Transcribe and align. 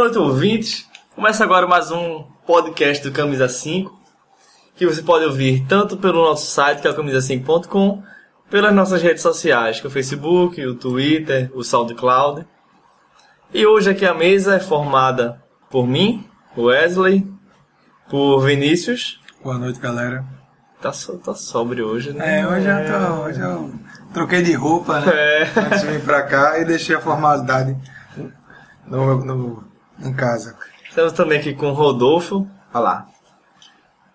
Boa 0.00 0.08
noite, 0.08 0.18
ouvintes. 0.18 0.88
Começa 1.14 1.44
agora 1.44 1.66
mais 1.66 1.90
um 1.90 2.24
podcast 2.46 3.06
do 3.06 3.12
Camisa 3.12 3.46
5, 3.50 4.00
que 4.74 4.86
você 4.86 5.02
pode 5.02 5.26
ouvir 5.26 5.66
tanto 5.68 5.98
pelo 5.98 6.24
nosso 6.24 6.50
site, 6.50 6.80
que 6.80 6.88
é 6.88 6.90
o 6.90 6.96
camisa5.com, 6.96 8.02
pelas 8.48 8.74
nossas 8.74 9.02
redes 9.02 9.20
sociais, 9.20 9.78
que 9.78 9.86
é 9.86 9.88
o 9.88 9.92
Facebook, 9.92 10.64
o 10.64 10.74
Twitter, 10.74 11.50
o 11.54 11.62
SoundCloud. 11.62 12.46
E 13.52 13.66
hoje 13.66 13.90
aqui 13.90 14.06
a 14.06 14.14
mesa 14.14 14.56
é 14.56 14.58
formada 14.58 15.44
por 15.68 15.86
mim, 15.86 16.26
Wesley, 16.56 17.30
por 18.08 18.40
Vinícius. 18.40 19.20
Boa 19.44 19.58
noite, 19.58 19.78
galera. 19.80 20.24
Tá, 20.80 20.94
so, 20.94 21.18
tá 21.18 21.34
sóbrio 21.34 21.86
hoje, 21.86 22.14
né? 22.14 22.40
É, 22.40 22.46
hoje 22.46 22.66
eu, 22.66 22.86
tô, 22.86 23.22
hoje 23.24 23.40
eu 23.40 23.74
troquei 24.14 24.40
de 24.40 24.54
roupa, 24.54 24.98
né? 25.00 25.12
É. 25.14 25.42
Antes 25.42 25.82
de 25.82 25.88
vir 25.88 26.00
pra 26.00 26.22
cá 26.22 26.58
e 26.58 26.64
deixei 26.64 26.96
a 26.96 27.00
formalidade 27.02 27.76
no, 28.86 29.24
no, 29.24 29.69
em 30.00 30.12
casa. 30.12 30.56
Estamos 30.88 31.12
também 31.12 31.38
aqui 31.38 31.54
com 31.54 31.66
o 31.70 31.72
Rodolfo. 31.74 32.46
Olá. 32.72 33.06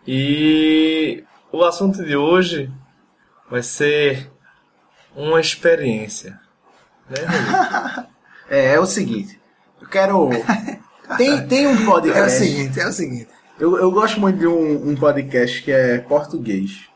E 0.07 1.23
o 1.51 1.63
assunto 1.63 2.03
de 2.03 2.15
hoje 2.15 2.71
vai 3.49 3.63
ser 3.63 4.31
uma 5.15 5.39
experiência. 5.39 6.39
Né, 7.09 7.17
Rodolfo? 7.25 8.15
É, 8.47 8.75
é 8.75 8.79
o 8.79 8.85
seguinte. 8.85 9.41
Eu 9.81 9.87
quero. 9.89 10.29
Tem, 11.17 11.47
tem 11.47 11.65
um 11.65 11.71
É 11.71 11.81
o 11.81 11.85
podcast. 11.85 12.37
seguinte, 12.37 12.79
é 12.79 12.87
o 12.87 12.91
seguinte. 12.91 13.27
Eu, 13.59 13.75
eu 13.77 13.89
gosto 13.89 14.19
muito 14.19 14.37
de 14.37 14.45
um, 14.45 14.89
um 14.89 14.95
podcast 14.95 15.63
que 15.63 15.71
é 15.71 15.97
português. 15.97 16.87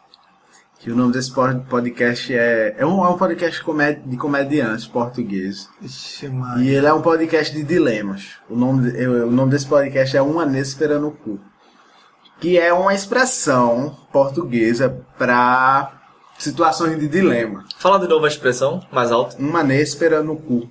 Que 0.79 0.89
o 0.91 0.95
nome 0.95 1.11
desse 1.11 1.31
pod- 1.33 1.65
podcast 1.69 2.33
é. 2.33 2.75
É 2.77 2.85
um, 2.85 3.03
é 3.05 3.09
um 3.09 3.17
podcast 3.17 3.61
de 4.05 4.17
comediantes 4.17 4.87
portugueses. 4.87 5.69
Ixi, 5.81 6.31
E 6.61 6.69
ele 6.69 6.85
é 6.87 6.93
um 6.93 7.01
podcast 7.01 7.53
de 7.53 7.63
dilemas. 7.63 8.37
O 8.49 8.55
nome, 8.55 8.89
o 9.05 9.29
nome 9.29 9.51
desse 9.51 9.67
podcast 9.67 10.15
é 10.15 10.21
Uma 10.21 10.45
Néspera 10.45 10.97
no 10.97 11.11
Cu. 11.11 11.39
Que 12.39 12.57
é 12.57 12.71
uma 12.71 12.93
expressão 12.93 13.97
portuguesa 14.13 15.03
para 15.17 15.91
situações 16.37 16.97
de 16.97 17.09
dilema. 17.09 17.65
Fala 17.77 17.99
de 17.99 18.07
novo 18.07 18.23
a 18.23 18.29
expressão, 18.29 18.81
mais 18.89 19.11
alto. 19.11 19.35
Uma 19.37 19.61
Néspera 19.61 20.23
no 20.23 20.37
Cu. 20.37 20.69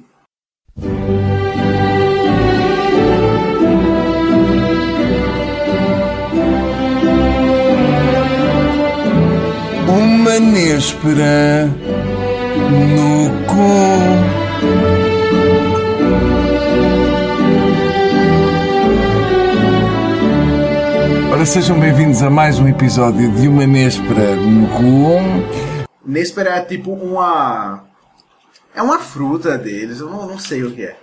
Néspera 10.49 11.67
no 12.71 13.31
cu. 13.47 13.69
Ora, 21.31 21.45
sejam 21.45 21.79
bem-vindos 21.79 22.23
a 22.23 22.31
mais 22.31 22.59
um 22.59 22.67
episódio 22.67 23.31
de 23.33 23.47
Uma 23.47 23.67
Néspera 23.67 24.35
no 24.37 24.67
cu. 24.69 25.19
Néspera 26.05 26.57
é 26.57 26.61
tipo 26.63 26.93
uma. 26.93 27.85
É 28.75 28.83
uma 28.83 28.98
fruta 28.98 29.58
deles, 29.58 30.01
eu 30.01 30.08
não, 30.08 30.27
não 30.27 30.39
sei 30.39 30.63
o 30.63 30.73
que 30.73 30.83
é. 30.83 30.97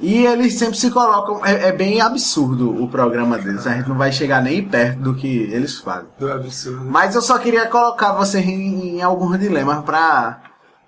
E 0.00 0.26
eles 0.26 0.58
sempre 0.58 0.76
se 0.76 0.90
colocam. 0.90 1.44
É, 1.44 1.68
é 1.68 1.72
bem 1.72 2.00
absurdo 2.00 2.82
o 2.82 2.88
programa 2.88 3.38
deles, 3.38 3.66
a 3.66 3.74
gente 3.74 3.88
não 3.88 3.96
vai 3.96 4.10
chegar 4.10 4.42
nem 4.42 4.66
perto 4.66 4.98
do 4.98 5.14
que 5.14 5.28
eles 5.52 5.78
fazem. 5.78 6.08
Do 6.18 6.30
absurdo. 6.30 6.84
Mas 6.84 7.14
eu 7.14 7.22
só 7.22 7.38
queria 7.38 7.66
colocar 7.66 8.12
vocês 8.12 8.44
em, 8.44 8.96
em 8.96 9.02
alguns 9.02 9.38
dilemas 9.38 9.84
pra 9.84 10.40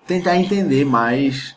tentar 0.07 0.37
entender 0.37 0.85
mais 0.85 1.57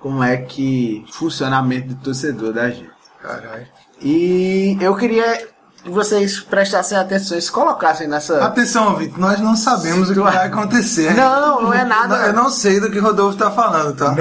como 0.00 0.22
é 0.22 0.36
que 0.36 1.04
funciona 1.12 1.58
a 1.58 1.62
mente 1.62 1.88
do 1.88 1.94
torcedor 1.96 2.52
da 2.52 2.70
gente. 2.70 2.90
Caralho. 3.22 3.66
E 4.00 4.76
eu 4.80 4.94
queria 4.96 5.48
que 5.82 5.90
vocês 5.90 6.40
prestassem 6.40 6.96
atenção 6.96 7.36
e 7.36 7.42
se 7.42 7.50
colocassem 7.50 8.06
nessa. 8.06 8.44
Atenção, 8.44 8.96
Vitor, 8.96 9.18
nós 9.18 9.40
não 9.40 9.56
sabemos 9.56 10.10
o 10.10 10.14
que 10.14 10.20
vai 10.20 10.46
acontecer. 10.46 11.14
Não, 11.14 11.62
não 11.62 11.74
é 11.74 11.84
nada. 11.84 12.26
Eu 12.26 12.32
não 12.32 12.50
sei 12.50 12.80
do 12.80 12.90
que 12.90 12.98
Rodolfo 12.98 13.38
tá 13.38 13.50
falando, 13.50 13.96
tá? 13.96 14.14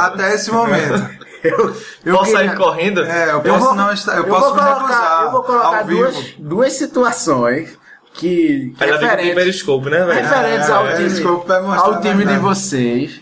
Até 0.00 0.34
esse 0.34 0.50
momento. 0.50 1.21
Eu, 1.42 1.74
eu 2.04 2.14
Posso 2.16 2.30
queria- 2.32 2.46
sair 2.48 2.56
correndo? 2.56 3.04
É, 3.04 3.24
eu 3.24 3.28
Eu 3.36 3.40
posso 3.42 3.64
vou, 3.64 3.74
não 3.74 3.92
estar. 3.92 4.12
Eu, 4.16 4.18
eu 4.24 4.28
posso 4.28 4.40
vou 4.46 4.54
me 4.54 4.60
colocar, 4.60 4.78
recusar 4.78 5.22
eu 5.24 5.30
vou 5.32 5.42
colocar 5.42 5.82
duas, 5.82 6.16
vivo. 6.16 6.42
duas 6.42 6.72
situações 6.74 7.78
que, 8.14 8.72
que 8.76 8.84
Ela 8.84 8.92
vem 8.98 9.00
com 9.00 9.04
o 9.06 9.08
referentes, 9.16 9.34
Periscope, 9.34 9.90
né, 9.90 10.04
velho? 10.04 10.20
referentes 10.28 10.68
É, 10.68 10.72
ao 10.72 10.86
é, 10.86 10.96
time, 10.96 11.08
desculpa, 11.08 11.46
vai 11.48 11.62
mostrar 11.62 11.82
ao 11.94 12.00
time 12.00 12.12
de 12.12 12.24
verdade. 12.24 12.38
vocês. 12.40 13.20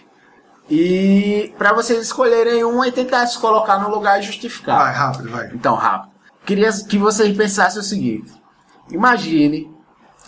E 0.69 1.53
para 1.59 1.73
vocês 1.73 2.01
escolherem 2.03 2.63
uma 2.65 2.87
e 2.87 2.93
tentar 2.93 3.27
se 3.27 3.39
colocar 3.39 3.79
no 3.79 3.89
lugar 3.91 4.21
e 4.21 4.23
justificar. 4.23 4.79
Vai, 4.79 4.93
rápido, 4.95 5.29
vai. 5.31 5.51
Então, 5.55 5.75
rápido. 5.75 6.11
Queria 6.45 6.71
que 6.89 6.99
vocês 6.99 7.37
pensassem 7.37 7.81
o 7.81 7.85
seguinte: 7.85 8.33
imagine 8.91 9.71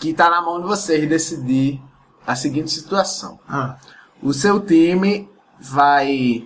que 0.00 0.10
está 0.10 0.28
na 0.30 0.42
mão 0.42 0.60
de 0.60 0.66
vocês 0.66 1.08
decidir 1.08 1.80
a 2.26 2.34
seguinte 2.34 2.70
situação. 2.70 3.38
Ah, 3.48 3.76
O 4.22 4.32
seu 4.32 4.58
time 4.60 5.28
vai 5.60 6.44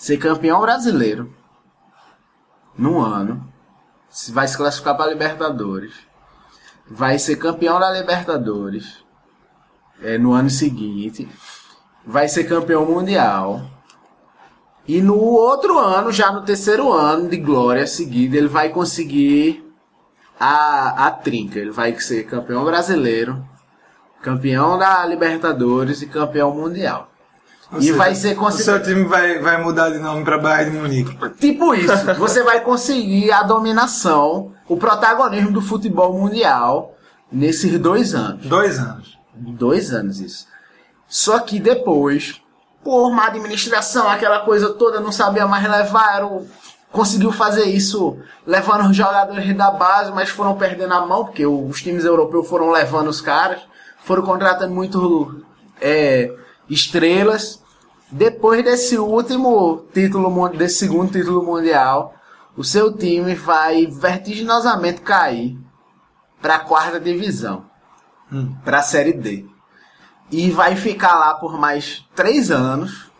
ser 0.00 0.16
campeão 0.16 0.62
brasileiro 0.62 1.30
num 2.76 3.02
ano, 3.02 3.46
vai 4.30 4.48
se 4.48 4.56
classificar 4.56 4.96
para 4.96 5.10
Libertadores, 5.10 5.92
vai 6.90 7.18
ser 7.18 7.36
campeão 7.36 7.78
da 7.78 7.90
Libertadores 7.92 9.04
é, 10.00 10.16
no 10.16 10.32
ano 10.32 10.48
seguinte, 10.48 11.28
vai 12.04 12.28
ser 12.28 12.44
campeão 12.44 12.86
mundial. 12.86 13.60
E 14.88 15.02
no 15.02 15.18
outro 15.18 15.78
ano, 15.78 16.10
já 16.10 16.32
no 16.32 16.46
terceiro 16.46 16.90
ano 16.90 17.28
de 17.28 17.36
glória 17.36 17.86
seguida, 17.86 18.38
ele 18.38 18.48
vai 18.48 18.70
conseguir 18.70 19.70
a, 20.40 21.08
a 21.08 21.10
trinca. 21.10 21.58
Ele 21.58 21.70
vai 21.70 21.94
ser 22.00 22.24
campeão 22.24 22.64
brasileiro, 22.64 23.46
campeão 24.22 24.78
da 24.78 25.04
Libertadores 25.04 26.00
e 26.00 26.06
campeão 26.06 26.54
mundial. 26.54 27.09
Ou 27.72 27.78
E 27.78 27.82
seja, 27.82 27.96
vai 27.96 28.14
ser 28.14 28.32
O 28.32 28.36
considerado. 28.36 28.84
seu 28.84 28.94
time 28.94 29.04
vai, 29.06 29.38
vai 29.38 29.62
mudar 29.62 29.90
de 29.90 29.98
nome 29.98 30.24
pra 30.24 30.38
Bayern 30.38 30.72
de 30.72 30.78
Munique. 30.78 31.16
Tipo 31.38 31.74
isso, 31.74 31.92
você 32.18 32.42
vai 32.42 32.60
conseguir 32.60 33.30
a 33.32 33.42
dominação, 33.42 34.52
o 34.68 34.76
protagonismo 34.76 35.52
do 35.52 35.62
futebol 35.62 36.12
mundial 36.18 36.94
nesses 37.30 37.78
dois 37.78 38.14
anos. 38.14 38.44
Dois 38.46 38.78
anos. 38.78 39.18
Dois 39.34 39.92
anos 39.92 40.20
isso. 40.20 40.46
Só 41.08 41.38
que 41.40 41.58
depois, 41.58 42.40
por 42.84 43.10
má 43.12 43.26
administração, 43.26 44.08
aquela 44.08 44.40
coisa 44.40 44.70
toda, 44.74 45.00
não 45.00 45.12
sabia 45.12 45.46
mais 45.46 45.68
levar, 45.68 46.16
era 46.16 46.26
o- 46.26 46.46
conseguiu 46.92 47.30
fazer 47.32 47.64
isso 47.64 48.18
levando 48.46 48.90
os 48.90 48.96
jogadores 48.96 49.56
da 49.56 49.70
base, 49.70 50.10
mas 50.12 50.28
foram 50.28 50.56
perdendo 50.56 50.92
a 50.94 51.06
mão, 51.06 51.24
porque 51.24 51.46
os 51.46 51.80
times 51.80 52.04
europeus 52.04 52.48
foram 52.48 52.70
levando 52.70 53.08
os 53.08 53.20
caras, 53.20 53.60
foram 54.04 54.22
contratando 54.22 54.74
muito 54.74 55.42
é, 55.80 56.32
estrelas. 56.70 57.62
Depois 58.10 58.64
desse 58.64 58.96
último 58.96 59.84
título, 59.92 60.48
desse 60.48 60.78
segundo 60.78 61.12
título 61.12 61.42
mundial, 61.42 62.14
o 62.56 62.64
seu 62.64 62.96
time 62.96 63.34
vai 63.34 63.86
vertiginosamente 63.86 65.02
cair 65.02 65.58
para 66.40 66.56
a 66.56 66.60
quarta 66.60 66.98
divisão, 66.98 67.66
para 68.64 68.78
a 68.78 68.82
série 68.82 69.12
D 69.12 69.46
e 70.30 70.50
vai 70.50 70.76
ficar 70.76 71.14
lá 71.16 71.34
por 71.34 71.58
mais 71.58 72.04
três 72.14 72.50
anos. 72.50 73.10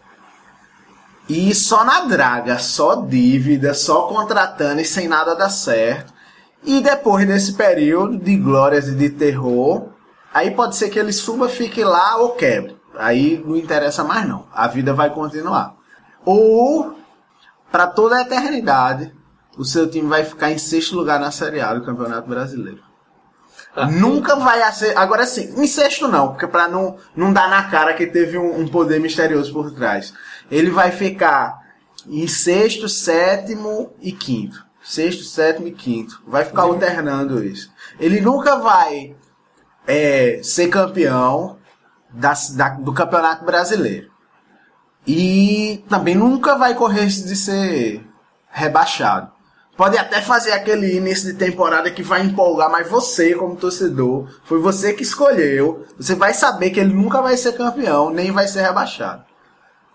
E 1.29 1.55
só 1.55 1.85
na 1.85 2.01
draga, 2.03 2.59
só 2.59 2.97
dívida, 2.97 3.75
só 3.75 4.03
contratando 4.03 4.81
e 4.81 4.85
sem 4.85 5.09
nada 5.09 5.35
dar 5.35 5.51
certo. 5.51 6.13
E 6.65 6.81
depois 6.81 7.27
desse 7.27 7.55
período 7.55 8.19
de 8.19 8.37
glórias 8.37 8.89
e 8.89 8.95
de 8.95 9.11
terror, 9.11 9.89
aí 10.33 10.51
pode 10.51 10.77
ser 10.77 10.91
que 10.91 10.99
ele 10.99 11.13
suba, 11.13 11.49
fique 11.49 11.85
lá 11.85 12.17
ou 12.17 12.31
quebre. 12.31 12.80
Aí 12.97 13.43
não 13.45 13.57
interessa 13.57 14.05
mais 14.05 14.27
não. 14.29 14.47
A 14.53 14.67
vida 14.69 14.93
vai 14.93 15.11
continuar. 15.11 15.77
Ou, 16.25 16.99
para 17.71 17.87
toda 17.87 18.17
a 18.17 18.23
eternidade, 18.23 19.15
o 19.57 19.65
seu 19.65 19.91
time 19.91 20.09
vai 20.09 20.25
ficar 20.25 20.51
em 20.51 20.59
sexto 20.59 20.97
lugar 20.97 21.21
na 21.21 21.31
Série 21.31 21.61
A 21.61 21.75
do 21.75 21.85
Campeonato 21.85 22.29
Brasileiro. 22.29 22.83
Nunca 23.93 24.35
vai 24.35 24.61
ser. 24.73 24.97
Agora 24.99 25.25
sim, 25.27 25.55
em 25.57 25.67
sexto 25.67 26.09
não, 26.09 26.29
porque 26.29 26.47
pra 26.47 26.67
não, 26.67 26.97
não 27.15 27.33
dar 27.33 27.49
na 27.49 27.65
cara 27.65 27.95
que 27.95 28.07
teve 28.07 28.37
um, 28.37 28.61
um 28.61 28.69
poder 28.69 29.01
misterioso 29.01 29.53
por 29.53 29.73
trás. 29.73 30.13
Ele 30.51 30.71
vai 30.71 30.91
ficar 30.91 31.61
em 32.07 32.27
sexto, 32.27 32.89
sétimo 32.89 33.93
e 34.01 34.13
quinto. 34.13 34.65
Sexto, 34.83 35.23
sétimo 35.23 35.69
e 35.69 35.73
quinto. 35.73 36.21
Vai 36.27 36.45
ficar 36.45 36.63
alternando 36.63 37.45
isso. 37.45 37.71
Ele 37.99 38.21
nunca 38.21 38.57
vai 38.57 39.15
é, 39.87 40.41
ser 40.43 40.69
campeão 40.69 41.60
da, 42.13 42.35
da- 42.57 42.69
do 42.71 42.93
Campeonato 42.93 43.45
Brasileiro. 43.45 44.11
E 45.07 45.85
também 45.89 46.15
nunca 46.15 46.57
vai 46.57 46.75
correr 46.75 47.07
de 47.07 47.37
ser 47.37 48.07
rebaixado. 48.51 49.31
Pode 49.77 49.97
até 49.97 50.21
fazer 50.21 50.53
aquele 50.53 50.95
início 50.97 51.33
de 51.33 51.39
temporada 51.39 51.91
que 51.91 52.03
vai 52.03 52.21
empolgar, 52.23 52.71
mas 52.71 52.87
você, 52.89 53.35
como 53.35 53.57
torcedor, 53.57 54.29
foi 54.45 54.59
você 54.61 54.93
que 54.93 55.03
escolheu. 55.03 55.87
Você 55.99 56.15
vai 56.15 56.35
saber 56.35 56.71
que 56.71 56.81
ele 56.81 56.93
nunca 56.93 57.23
vai 57.23 57.35
ser 57.37 57.53
campeão, 57.55 58.11
nem 58.11 58.31
vai 58.31 58.47
ser 58.47 58.61
rebaixado. 58.61 59.25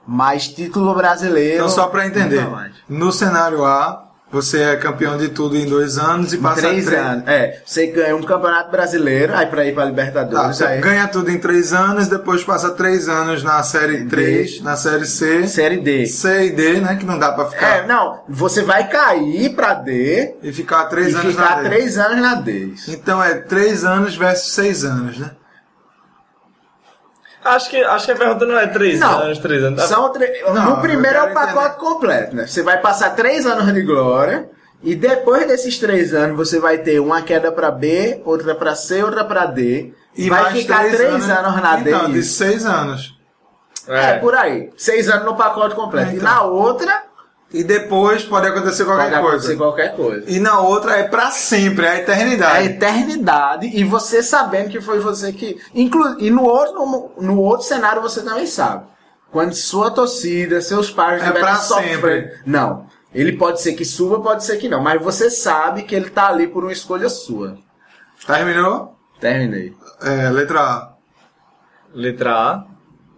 Mas 0.07 0.47
título 0.47 0.93
brasileiro. 0.95 1.55
Então, 1.57 1.69
só 1.69 1.87
pra 1.87 2.07
entender, 2.07 2.47
no 2.89 3.11
cenário 3.11 3.63
A, 3.63 4.04
Você 4.31 4.61
é 4.61 4.75
campeão 4.75 5.17
de 5.17 5.29
tudo 5.29 5.55
em 5.55 5.65
dois 5.65 5.97
anos 5.97 6.33
e 6.33 6.37
passa 6.37 6.61
três 6.61 6.87
anos. 6.87 7.23
É, 7.27 7.61
você 7.65 7.87
ganha 7.87 8.15
um 8.15 8.23
campeonato 8.23 8.69
brasileiro, 8.71 9.33
aí 9.33 9.45
pra 9.45 9.65
ir 9.65 9.73
pra 9.73 9.83
Tá, 9.83 9.89
Libertadores, 9.89 10.57
você 10.57 10.65
aí 10.65 10.81
ganha 10.81 11.07
tudo 11.07 11.29
em 11.31 11.37
três 11.37 11.71
anos, 11.73 12.07
depois 12.07 12.43
passa 12.43 12.71
três 12.71 13.07
anos 13.07 13.43
na 13.43 13.61
série 13.63 14.05
3, 14.05 14.61
na 14.61 14.75
série 14.75 15.05
C, 15.05 15.47
Série 15.47 15.77
D. 15.77 16.05
C 16.07 16.47
e 16.47 16.49
D, 16.51 16.81
né? 16.81 16.95
Que 16.95 17.05
não 17.05 17.17
dá 17.19 17.31
pra 17.31 17.45
ficar. 17.45 17.77
É, 17.77 17.87
não, 17.87 18.19
você 18.27 18.61
vai 18.63 18.89
cair 18.89 19.55
pra 19.55 19.73
D 19.75 20.35
E 20.41 20.51
ficar 20.51 20.85
três 20.85 21.13
e 21.13 21.15
anos 21.15 21.31
ficar 21.35 21.57
na 21.57 21.61
D. 21.61 21.69
três 21.69 21.97
anos 21.97 22.21
na 22.21 22.35
D. 22.35 22.73
Então 22.89 23.23
é 23.23 23.35
três 23.35 23.85
anos 23.85 24.15
versus 24.17 24.53
seis 24.53 24.83
anos, 24.83 25.17
né? 25.17 25.31
Acho 27.45 27.69
que, 27.69 27.77
acho 27.83 28.05
que 28.05 28.11
a 28.11 28.15
pergunta 28.15 28.45
não 28.45 28.57
é 28.57 28.67
3 28.67 28.99
Não. 28.99 29.19
anos, 29.19 29.37
3 29.39 29.63
anos. 29.63 29.83
São 29.83 30.11
tre- 30.11 30.41
Não, 30.47 30.71
no 30.71 30.81
primeiro 30.81 31.17
é 31.17 31.23
o 31.23 31.33
pacote 31.33 31.77
completo, 31.77 32.35
né? 32.35 32.47
Você 32.47 32.63
vai 32.63 32.79
passar 32.81 33.11
três 33.11 33.45
anos 33.45 33.71
de 33.71 33.81
glória 33.83 34.49
e 34.83 34.95
depois 34.95 35.47
desses 35.47 35.77
três 35.77 36.13
anos 36.13 36.35
você 36.35 36.59
vai 36.59 36.79
ter 36.79 36.99
uma 36.99 37.21
queda 37.21 37.51
pra 37.51 37.69
B, 37.71 38.21
outra 38.25 38.55
pra 38.55 38.73
C, 38.75 39.03
outra 39.03 39.23
pra 39.23 39.45
D. 39.45 39.93
E 40.17 40.29
vai 40.29 40.51
ficar 40.53 40.85
três, 40.89 41.29
anos, 41.29 41.61
na 41.61 41.75
D. 41.75 41.91
Então, 41.91 42.11
de 42.11 42.23
seis 42.23 42.65
anos. 42.65 43.13
É. 43.87 44.13
por 44.17 44.33
aí. 44.33 44.71
Seis 44.75 45.07
anos 45.09 45.25
no 45.25 45.35
pacote 45.35 45.75
completo. 45.75 46.11
E 46.13 46.15
Então. 46.15 46.27
na 46.27 46.41
outra, 46.41 47.03
E 47.53 47.63
depois 47.63 48.23
pode 48.23 48.47
acontecer 48.47 48.83
qualquer 48.85 49.03
pode 49.11 49.21
coisa. 49.21 49.27
acontecer 49.37 49.55
qualquer 49.55 49.95
coisa. 49.95 50.23
E 50.29 50.39
na 50.39 50.59
outra 50.59 50.97
é 50.97 51.03
pra 51.03 51.31
sempre, 51.31 51.85
é 51.85 51.89
a 51.89 51.93
É 51.93 51.97
a 51.97 52.01
eternidade. 52.01 52.67
eternidade 52.67 53.67
e 53.67 53.83
você 53.83 54.21
sabendo 54.23 54.69
que 54.69 54.81
foi 54.81 54.99
você 54.99 55.31
que. 55.31 55.59
Inclu... 55.73 56.19
E 56.19 56.29
no 56.29 56.43
outro, 56.43 57.13
no, 57.21 57.39
outro 57.39 57.65
cenário 57.65 58.01
você 58.01 58.21
também 58.23 58.45
sabe. 58.47 58.85
Quando 59.31 59.53
sua 59.53 59.91
torcida, 59.91 60.61
seus 60.61 60.89
pais 60.89 61.21
É 61.23 61.31
pra 61.31 61.55
sofrendo. 61.55 61.91
sempre. 61.93 62.39
Não. 62.45 62.87
Ele 63.13 63.33
pode 63.37 63.61
ser 63.61 63.73
que 63.73 63.85
suba, 63.85 64.19
pode 64.19 64.43
ser 64.43 64.57
que 64.57 64.67
não. 64.67 64.81
Mas 64.81 65.01
você 65.01 65.29
sabe 65.29 65.83
que 65.83 65.95
ele 65.95 66.09
tá 66.09 66.27
ali 66.27 66.47
por 66.47 66.63
uma 66.63 66.73
escolha 66.73 67.07
sua. 67.09 67.57
Terminou? 68.27 68.97
Terminei. 69.19 69.73
É, 70.01 70.29
letra 70.29 70.59
A. 70.61 70.93
Letra 71.93 72.33
A. 72.33 72.65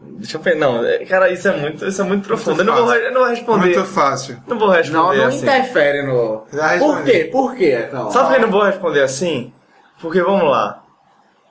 Deixa 0.01 0.37
eu 0.37 0.41
pensar. 0.41 0.57
Não, 0.59 0.85
é- 0.85 1.05
cara, 1.05 1.29
isso 1.29 1.47
é 1.47 1.55
muito, 1.57 1.85
isso 1.85 2.01
é 2.01 2.05
muito 2.05 2.27
profundo. 2.27 2.61
eu, 2.61 2.65
não 2.65 2.75
vou, 2.85 2.93
eu 2.95 3.11
não 3.13 3.21
vou 3.21 3.29
responder. 3.29 3.65
Muito 3.75 3.85
fácil. 3.85 4.41
Não 4.47 4.57
vou 4.59 4.69
responder 4.69 4.97
Não, 4.97 5.15
não 5.15 5.25
assim. 5.25 5.43
interfere 5.43 6.03
no. 6.03 6.43
Por 6.79 7.03
quê? 7.03 7.29
Por 7.31 7.55
quê? 7.55 7.89
Não. 7.91 8.11
Sabe 8.11 8.25
por 8.27 8.31
que 8.35 8.37
eu 8.37 8.45
não 8.45 8.51
vou 8.51 8.63
responder 8.63 9.01
assim? 9.01 9.51
Porque 9.99 10.21
vamos 10.21 10.49
lá. 10.49 10.83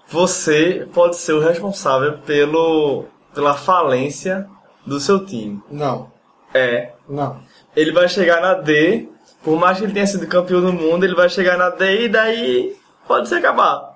Você 0.09 0.87
pode 0.95 1.17
ser 1.17 1.33
o 1.33 1.41
responsável 1.41 2.19
pelo, 2.19 3.07
pela 3.35 3.55
falência 3.55 4.47
do 4.87 5.01
seu 5.01 5.25
time. 5.25 5.61
Não. 5.71 6.11
É. 6.55 6.93
Não. 7.09 7.41
Ele 7.75 7.91
vai 7.93 8.09
chegar 8.09 8.41
na 8.41 8.55
D, 8.55 9.09
por 9.43 9.59
mais 9.59 9.79
que 9.79 9.85
ele 9.85 9.93
tenha 9.93 10.07
sido 10.07 10.27
campeão 10.29 10.61
do 10.61 10.73
mundo, 10.73 11.05
ele 11.05 11.15
vai 11.15 11.29
chegar 11.29 11.59
na 11.59 11.71
D 11.71 12.05
e 12.05 12.09
daí 12.09 12.77
pode 13.07 13.29
se 13.29 13.35
acabar. 13.35 13.96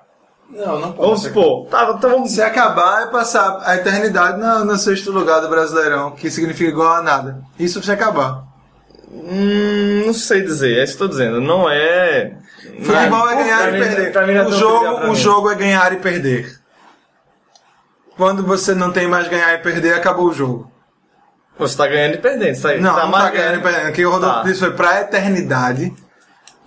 Não, 0.50 0.79
não 0.81 0.93
pode. 0.93 1.06
Vamos 1.08 1.23
supor. 1.23 1.67
Tá, 1.69 1.94
então 1.97 2.11
vamos. 2.11 2.32
Se 2.32 2.43
acabar 2.43 3.02
é 3.02 3.06
passar 3.06 3.61
a 3.64 3.76
eternidade 3.76 4.38
no, 4.41 4.64
no 4.64 4.76
sexto 4.76 5.11
lugar 5.12 5.41
do 5.41 5.49
Brasileirão, 5.49 6.11
que 6.12 6.31
significa 6.31 6.69
igual 6.70 6.94
a 6.94 7.02
nada. 7.02 7.43
Isso 7.58 7.82
se 7.82 7.91
acabar. 7.93 8.44
Hum, 9.12 10.02
não 10.06 10.12
sei 10.14 10.43
dizer, 10.43 10.79
é 10.79 10.85
isso 10.85 10.97
que 10.97 11.02
eu 11.02 11.06
tô 11.08 11.12
dizendo. 11.12 11.41
Não 11.41 11.69
é. 11.70 12.32
Futebol 12.82 13.29
é 13.31 13.37
ganhar 13.37 13.58
pra 13.58 13.69
e 13.69 13.73
mim- 13.73 13.79
perder. 13.87 14.12
pra 14.12 14.26
mim 14.26 14.32
é 14.35 14.43
o 14.43 14.49
tão 14.50 14.58
jogo, 14.58 14.75
trivial 14.79 14.97
pra 14.99 15.06
o 15.06 15.11
mim. 15.11 15.17
jogo 15.17 15.50
é 15.50 15.55
ganhar 15.55 15.93
e 15.93 15.97
perder. 15.97 16.61
Quando 18.17 18.43
você 18.44 18.75
não 18.75 18.91
tem 18.93 19.08
mais 19.08 19.29
ganhar 19.29 19.55
e 19.55 19.58
perder, 19.58 19.94
acabou 19.94 20.26
o 20.26 20.32
jogo. 20.35 20.70
Você 21.58 21.76
tá 21.76 21.87
ganhando 21.87 22.14
e 22.14 22.19
perdendo. 22.19 22.55
Você 22.55 22.79
Não, 22.79 22.94
tá 22.94 23.05
não 23.05 23.12
tá 23.12 23.31
ganhando 23.31 23.58
e 23.58 23.62
perdendo. 23.62 23.88
O 23.88 23.93
que 23.93 24.06
o 24.06 24.11
Rodolfo 24.11 24.37
Tá. 24.37 24.43
disse 24.44 24.61
foi 24.61 24.70
pra 24.73 25.00
eternidade. 25.00 25.93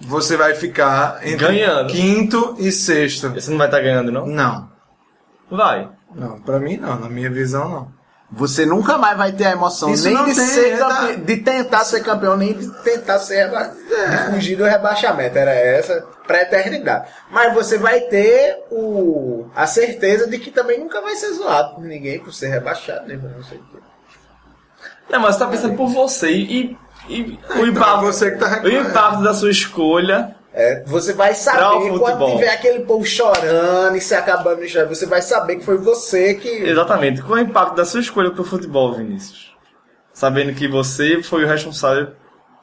Você 0.06 0.36
vai 0.38 0.54
ficar 0.54 1.20
entre 1.24 1.46
Ganhando. 1.46 1.90
quinto 1.92 2.56
e 2.60 2.72
sexto. 2.72 3.30
Você 3.30 3.50
não 3.52 3.58
vai 3.58 3.68
estar 3.68 3.80
ganhando, 3.80 4.12
não? 4.12 4.26
Não. 4.26 4.70
Vai. 5.50 5.90
Não, 6.14 6.40
pra 6.42 6.60
mim 6.60 6.78
não. 6.78 7.00
Na 7.00 7.10
minha 7.10 7.30
visão, 7.30 7.70
não. 7.70 8.04
Você 8.36 8.66
nunca 8.66 8.98
mais 8.98 9.16
vai 9.16 9.32
ter 9.32 9.46
a 9.46 9.52
emoção 9.52 9.94
Isso 9.94 10.06
nem 10.06 10.18
de, 10.26 10.34
tem, 10.36 10.46
ser 10.46 10.74
é, 10.74 10.78
campe- 10.78 11.14
tá- 11.14 11.14
de 11.24 11.38
tentar 11.38 11.86
ser 11.86 12.02
campeão, 12.02 12.36
nem 12.36 12.54
de 12.54 12.68
tentar 12.84 13.20
ser 13.20 13.46
reba... 13.46 13.64
de 13.68 14.32
fugir 14.34 14.56
do 14.58 14.64
rebaixamento. 14.64 15.38
Era 15.38 15.52
essa 15.54 16.04
pra 16.26 16.42
eternidade. 16.42 17.10
Mas 17.30 17.54
você 17.54 17.78
vai 17.78 18.00
ter 18.02 18.58
o... 18.72 19.46
a 19.56 19.68
certeza 19.68 20.28
de 20.28 20.40
que 20.40 20.50
também 20.50 20.80
nunca 20.80 21.00
vai 21.00 21.16
ser 21.16 21.32
zoado 21.34 21.76
por 21.76 21.84
ninguém 21.84 22.20
por 22.20 22.34
ser 22.34 22.48
rebaixado, 22.48 23.08
nem 23.08 23.20
por 23.20 23.30
não 23.30 23.44
sei 23.44 23.60
o 23.60 23.62
quê. 23.72 23.78
Não, 25.12 25.20
mas 25.20 25.36
você 25.36 25.40
tá 25.40 25.48
pensando 25.48 25.76
por 25.76 25.88
você 25.90 26.32
e, 26.32 26.78
e, 27.08 27.22
o, 27.22 27.26
Então, 27.26 27.68
impacto, 27.68 28.02
você 28.02 28.32
que 28.32 28.38
tá 28.38 28.62
o 28.64 28.70
impacto 28.70 29.24
da 29.24 29.34
sua 29.34 29.52
escolha. 29.52 30.36
É, 30.56 30.84
você 30.86 31.14
vai 31.14 31.34
saber 31.34 31.98
quando 31.98 32.32
tiver 32.34 32.50
aquele 32.50 32.82
povo 32.82 33.04
chorando 33.04 33.96
e 33.96 34.02
se 34.02 34.14
acabando 34.14 34.62
no 34.62 34.68
chão, 34.68 34.88
você 34.88 35.08
vai 35.08 35.20
saber 35.20 35.56
que 35.56 35.66
foi 35.66 35.78
você 35.78 36.36
que. 36.36 36.48
Exatamente. 36.48 37.24
Qual 37.24 37.40
é 37.40 37.42
o 37.42 37.46
impacto 37.46 37.76
da 37.76 37.84
sua 37.84 38.00
escolha 38.00 38.30
pro 38.30 38.44
futebol, 38.44 38.94
Vinícius? 38.94 39.52
Sabendo 40.14 40.54
que 40.54 40.68
você 40.68 41.24
foi 41.24 41.44
o 41.44 41.48
responsável 41.48 42.12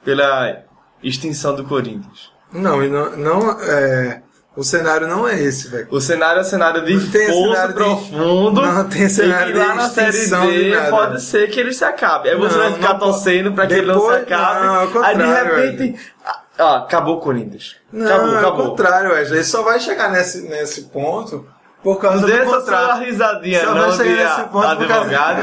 pela 0.04 0.62
extinção 1.02 1.56
do 1.56 1.64
Corinthians. 1.64 2.30
Não, 2.52 2.82
e 2.82 2.88
não, 2.88 3.16
não 3.16 3.60
é, 3.60 4.22
o 4.56 4.64
cenário 4.64 5.06
não 5.06 5.26
é 5.26 5.40
esse, 5.40 5.68
velho. 5.68 5.86
O 5.90 6.00
cenário 6.00 6.38
é 6.38 6.42
um 6.42 6.44
cenário 6.44 6.84
de 6.84 6.94
Não 6.94 7.10
tem 7.10 7.26
poço 7.28 7.42
cenário 7.52 7.68
de- 7.68 7.74
profundo. 7.74 8.60
não 8.62 8.88
tem 8.88 9.08
cenário 9.08 9.54
e 9.54 9.58
lá 9.58 9.68
de 9.70 9.74
na 9.76 9.88
série 9.88 10.26
D 10.26 10.90
pode 10.90 11.22
ser 11.22 11.48
que 11.50 11.60
ele 11.60 11.72
se 11.72 11.84
acabe. 11.84 12.28
Aí 12.28 12.36
você 12.36 12.56
Não, 12.56 12.62
vai 12.64 12.72
ficar 12.74 12.94
torcendo 12.94 13.52
pra 13.52 13.66
que 13.66 13.74
ele 13.74 13.86
não 13.86 14.00
se 14.00 14.10
acabe. 14.16 14.66
não, 14.66 14.74
ao 14.74 14.80
aí 14.80 14.86
de 14.86 14.92
contrário, 15.22 15.56
repente. 15.56 16.12
Ah, 16.58 16.76
acabou 16.78 17.16
o 17.16 17.20
Corinthians. 17.20 17.76
Não, 17.92 18.06
acabou, 18.06 18.34
é 18.34 18.38
acabou. 18.38 18.64
o 18.66 18.68
contrário, 18.70 19.10
Wesley. 19.12 19.44
Só 19.44 19.62
vai 19.62 19.80
chegar 19.80 20.10
nesse, 20.10 20.42
nesse 20.48 20.82
ponto 20.82 21.46
por 21.82 21.98
causa 22.00 22.26
Dê 22.26 22.32
do 22.32 22.38
essa 22.42 22.50
sua 22.50 22.60
contrato. 22.60 22.98
risadinha, 23.00 23.60
Só 23.60 23.74
não, 23.74 23.80
vai 23.82 23.92
chegar 23.96 24.24
nesse 24.36 24.48
ponto 24.50 24.76
por 24.76 24.88
causa- 24.88 25.00
advogado. 25.00 25.42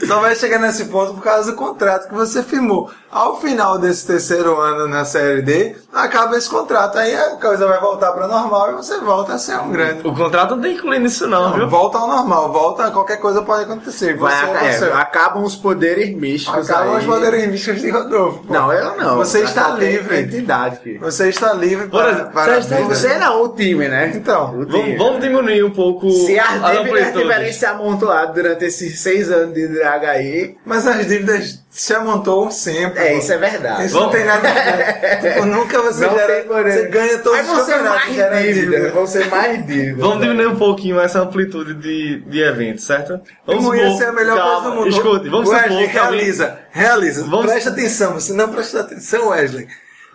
Só 0.06 0.20
vai 0.20 0.34
chegar 0.34 0.58
nesse 0.58 0.84
ponto 0.86 1.14
por 1.14 1.22
causa 1.22 1.50
do 1.52 1.56
contrato 1.56 2.08
que 2.08 2.14
você 2.14 2.42
firmou. 2.42 2.90
Ao 3.10 3.40
final 3.40 3.76
desse 3.78 4.06
terceiro 4.06 4.56
ano 4.60 4.86
na 4.86 5.04
Série 5.04 5.42
D, 5.42 5.76
acaba 5.92 6.36
esse 6.36 6.48
contrato. 6.48 6.96
Aí 6.96 7.14
a 7.14 7.30
coisa 7.36 7.66
vai 7.66 7.80
voltar 7.80 8.12
para 8.12 8.28
normal 8.28 8.70
e 8.70 8.74
você 8.74 8.98
volta 9.00 9.34
a 9.34 9.38
ser 9.38 9.56
um 9.58 9.70
grande. 9.70 10.06
O 10.06 10.14
contrato 10.14 10.54
não 10.54 10.62
tem 10.62 10.72
que 10.74 10.78
incluir 10.78 11.00
nisso, 11.00 11.26
não, 11.26 11.52
viu? 11.54 11.68
Volta 11.68 11.98
ao 11.98 12.06
normal, 12.06 12.52
volta, 12.52 12.90
qualquer 12.92 13.16
coisa 13.16 13.42
pode 13.42 13.64
acontecer. 13.64 14.16
Vai, 14.16 14.32
Você, 14.46 14.64
é, 14.64 14.72
você, 14.72 14.84
acabam 14.92 15.42
os 15.42 15.56
poderes 15.56 16.14
místicos. 16.16 16.70
acabam 16.70 16.94
aí. 16.94 17.00
os 17.00 17.06
poderes 17.06 17.48
místicos 17.48 17.80
de 17.82 17.90
Rodolfo. 17.90 18.44
pô. 18.46 18.52
Não, 18.54 18.72
eu 18.72 18.96
não. 18.96 19.16
Você 19.16 19.40
está 19.40 19.70
livre. 19.70 20.20
Entidade 20.20 20.78
que... 20.78 20.98
Você 20.98 21.28
está 21.30 21.52
livre 21.52 21.88
Por 21.88 22.00
para, 22.00 22.10
exemplo, 22.12 22.30
para 22.32 22.44
você 22.44 22.58
está-. 22.60 22.80
Você 22.82 23.18
não, 23.18 23.42
o 23.42 23.48
time, 23.48 23.88
né? 23.88 24.12
Então. 24.14 24.49
Vamos, 24.50 24.98
vamos 24.98 25.20
diminuir 25.20 25.62
um 25.64 25.70
pouco 25.70 26.10
Se 26.10 26.38
as 26.38 26.78
dívidas 26.78 27.12
tiverem 27.12 27.52
se 27.52 27.64
amontoado 27.66 28.34
durante 28.34 28.64
esses 28.64 29.00
seis 29.00 29.30
anos 29.30 29.54
de 29.54 29.82
aí, 29.82 30.56
Mas 30.64 30.86
as 30.86 31.06
dívidas 31.06 31.60
se 31.70 31.94
amontoam 31.94 32.50
sempre. 32.50 32.98
é, 33.00 33.12
pô. 33.12 33.18
isso 33.18 33.32
é 33.32 33.38
verdade. 33.38 33.86
Isso 33.86 33.98
não 34.00 34.10
tem 34.10 34.24
nada 34.24 34.48
a 34.48 34.52
ver. 34.52 35.20
tipo, 35.32 35.46
nunca 35.46 35.80
você, 35.82 36.06
Não 36.06 36.14
gera, 36.14 36.44
você 36.44 36.86
ganha 36.88 37.18
todos 37.18 37.38
Mas 37.38 37.48
os 37.50 37.58
campeonatos. 37.66 38.00
mais 38.04 38.14
gera 38.14 38.42
dívidas. 38.42 38.92
Vão 38.92 39.06
ser 39.06 39.26
mais 39.28 39.66
dívidas. 39.66 39.98
Vamos 40.00 40.20
diminuir 40.20 40.46
um 40.48 40.56
pouquinho 40.56 41.00
essa 41.00 41.20
amplitude 41.20 41.74
de, 41.74 42.20
de 42.22 42.40
eventos, 42.40 42.84
certo? 42.84 43.20
Vamos 43.46 43.64
supor- 43.64 43.96
ser 43.98 44.06
a 44.06 44.12
melhor 44.12 44.36
calma, 44.36 44.52
coisa 44.54 44.70
do 44.70 44.76
mundo. 44.76 44.88
Escute, 44.88 45.28
vamos 45.28 45.48
Wesley, 45.50 45.70
supor 45.70 45.90
que 45.90 45.98
alguém- 45.98 46.18
realiza, 46.18 46.58
realiza. 46.70 47.24
Vamos- 47.24 47.46
Presta 47.50 47.70
atenção, 47.70 48.14
você 48.14 48.32
não 48.32 48.48
prestou 48.48 48.80
atenção, 48.80 49.28
Wesley. 49.28 49.68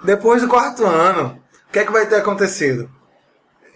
Depois 0.04 0.42
do 0.42 0.48
quarto 0.48 0.86
ano, 0.86 1.39
o 1.70 1.72
que 1.72 1.80
é 1.80 1.86
que 1.86 1.92
vai 1.92 2.06
ter 2.06 2.15
acontecido? 2.18 2.89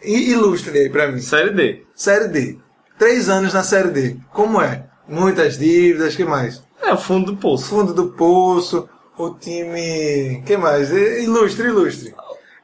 Ilustre 0.04 0.78
aí 0.78 0.90
pra 0.90 1.12
mim. 1.12 1.20
Série 1.22 1.52
D. 1.52 1.84
Série 1.96 2.28
D. 2.28 2.58
Três 2.98 3.30
anos 3.30 3.54
na 3.54 3.64
Série 3.64 3.90
D. 3.90 4.18
Como 4.34 4.62
é? 4.62 4.86
Muitas 5.08 5.58
dívidas, 5.58 6.16
que 6.16 6.24
mais? 6.26 6.62
É 6.82 6.94
o 6.94 6.98
fundo 6.98 7.32
do 7.32 7.38
poço. 7.38 7.66
Fundo 7.70 7.94
do 7.94 8.08
poço, 8.10 8.88
o 9.18 9.32
time... 9.32 10.42
que 10.46 10.56
mais? 10.58 10.92
Ilustre, 10.92 11.68
ilustre. 11.68 12.14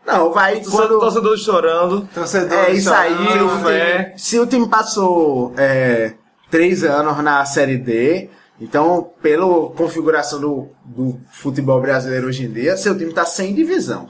Não, 0.05 0.31
vai 0.31 0.61
Quando... 0.63 0.99
Torcedores 0.99 1.41
chorando. 1.41 2.07
Torcedor 2.13 2.57
É 2.57 2.71
isso 2.73 2.93
aí. 2.93 3.15
chorando. 3.15 3.63
fé. 3.63 4.03
time- 4.03 4.19
se 4.19 4.39
o 4.39 4.45
time 4.45 4.69
passou 4.69 5.53
é, 5.57 6.13
três 6.51 6.83
anos 6.83 7.17
na 7.23 7.43
Série 7.45 7.77
D, 7.77 8.29
então, 8.61 9.11
pela 9.21 9.69
configuração 9.71 10.39
do, 10.39 10.69
do 10.85 11.19
futebol 11.31 11.81
brasileiro 11.81 12.27
hoje 12.27 12.45
em 12.45 12.51
dia, 12.51 12.77
seu 12.77 12.95
time 12.95 13.09
está 13.09 13.25
sem 13.25 13.53
divisão. 13.55 14.07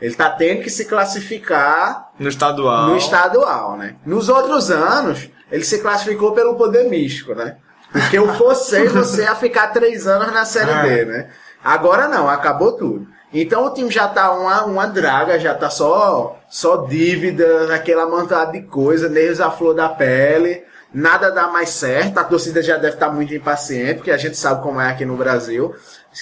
Ele 0.00 0.10
está 0.10 0.30
tendo 0.30 0.62
que 0.62 0.70
se 0.70 0.84
classificar 0.86 2.10
No 2.18 2.28
estadual. 2.28 2.88
no 2.88 2.96
estadual, 2.96 3.76
né? 3.76 3.96
Nos 4.04 4.28
outros 4.28 4.70
anos, 4.70 5.28
ele 5.50 5.64
se 5.64 5.78
classificou 5.80 6.32
pelo 6.32 6.54
poder 6.56 6.88
místico, 6.88 7.34
né? 7.34 7.56
Porque 7.92 8.18
eu 8.18 8.32
forcei 8.34 8.86
você 8.88 9.24
a 9.24 9.34
ficar 9.34 9.68
três 9.68 10.06
anos 10.06 10.32
na 10.32 10.44
Série 10.44 10.70
Ah. 10.70 10.82
D, 10.82 11.04
né? 11.04 11.28
Agora 11.62 12.08
não, 12.08 12.28
acabou 12.28 12.72
tudo. 12.72 13.06
Então 13.32 13.66
o 13.66 13.70
time 13.74 13.90
já 13.90 14.08
tá 14.08 14.32
uma, 14.32 14.64
uma 14.64 14.86
draga, 14.86 15.38
já 15.38 15.54
tá 15.54 15.68
só, 15.70 16.38
só 16.48 16.78
dívida, 16.86 17.72
aquela 17.74 18.02
amontoada 18.04 18.52
de 18.52 18.62
coisa, 18.62 19.08
nervos 19.08 19.40
à 19.40 19.50
flor 19.50 19.74
da 19.74 19.88
pele. 19.88 20.64
nada 20.92 21.30
dá 21.30 21.46
mais 21.46 21.68
certo, 21.70 22.18
a 22.18 22.24
torcida 22.24 22.60
já 22.62 22.76
deve 22.76 22.94
estar 22.94 23.10
muito 23.10 23.32
impaciente, 23.32 23.94
porque 23.96 24.10
a 24.10 24.16
gente 24.16 24.36
sabe 24.36 24.62
como 24.62 24.80
é 24.80 24.88
aqui 24.90 25.04
no 25.04 25.16
Brasil. 25.16 25.72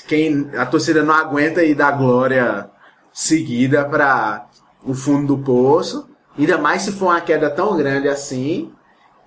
Quem, 0.07 0.51
a 0.59 0.67
torcida 0.67 1.03
não 1.03 1.15
aguenta 1.15 1.63
ir 1.63 1.75
dar 1.75 1.93
glória 1.93 2.69
seguida 3.19 3.85
para 3.85 4.47
o 4.85 4.95
fundo 4.95 5.35
do 5.35 5.43
poço, 5.43 6.09
ainda 6.39 6.57
mais 6.57 6.83
se 6.83 6.93
for 6.93 7.07
uma 7.07 7.21
queda 7.21 7.51
tão 7.51 7.77
grande 7.77 8.09
assim. 8.09 8.73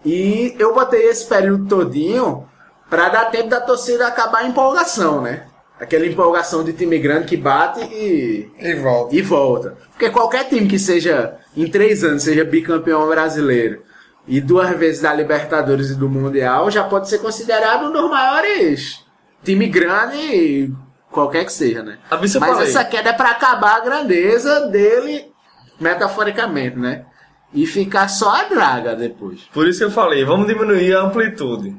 E 0.05 0.55
eu 0.57 0.74
botei 0.74 1.10
esse 1.10 1.27
período 1.27 1.67
todinho 1.67 2.45
para 2.89 3.10
dar 3.10 3.25
tempo 3.25 3.50
da 3.50 3.60
torcida 3.60 4.07
acabar 4.07 4.39
a 4.39 4.48
empolgação, 4.48 5.21
né? 5.21 5.43
Aquela 5.77 6.05
empolgação 6.05 6.63
de 6.63 6.71
time 6.71 6.98
grande 7.00 7.25
que 7.25 7.36
bate 7.36 7.81
e 7.81 8.50
E 8.57 8.74
volta. 8.75 9.15
e 9.15 9.21
volta. 9.21 9.77
Porque 9.89 10.10
qualquer 10.10 10.48
time 10.48 10.67
que 10.67 10.79
seja, 10.79 11.38
em 11.57 11.67
três 11.67 12.01
anos, 12.01 12.24
seja 12.24 12.45
bicampeão 12.45 13.10
brasileiro 13.10 13.81
e 14.25 14.39
duas 14.39 14.69
vezes 14.77 15.01
da 15.01 15.13
Libertadores 15.13 15.89
e 15.89 15.95
do 15.95 16.07
Mundial, 16.07 16.71
já 16.71 16.86
pode 16.86 17.10
ser 17.10 17.17
considerado 17.17 17.89
um 17.89 17.91
dos 17.91 18.10
maiores 18.10 19.03
time 19.43 19.67
grande, 19.67 20.74
qualquer 21.12 21.46
que 21.46 21.53
seja, 21.53 21.84
né? 21.84 21.98
Mas 22.10 22.34
falei. 22.34 22.68
essa 22.68 22.84
queda 22.84 23.10
é 23.10 23.13
pra 23.13 23.32
acabar 23.32 23.75
a 23.75 23.80
grandeza 23.82 24.68
dele, 24.68 25.32
metaforicamente, 25.80 26.77
né? 26.77 27.06
E 27.53 27.68
ficar 27.68 28.08
só 28.08 28.30
a 28.34 28.44
draga 28.46 28.96
depois. 28.96 29.41
Por 29.53 29.68
isso 29.68 29.80
que 29.80 29.86
eu 29.86 29.91
falei, 29.91 30.24
vamos 30.24 30.48
diminuir 30.48 30.96
a 30.96 31.01
amplitude. 31.01 31.75